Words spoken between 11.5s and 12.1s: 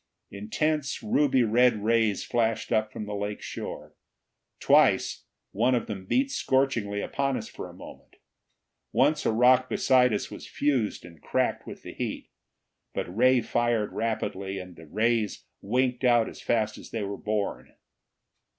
with the